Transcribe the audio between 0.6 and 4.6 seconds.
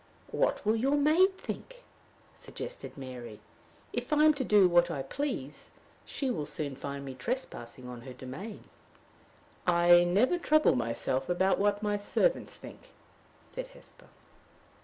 will your maid think?" suggested Mary. "If I am to